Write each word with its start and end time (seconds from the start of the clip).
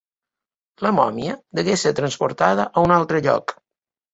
La 0.85 0.91
mòmia 0.99 1.35
degué 1.59 1.77
ser 1.81 1.91
transportada 2.01 2.67
a 2.81 2.85
un 2.89 2.95
altre 2.99 3.25
lloc. 3.29 3.57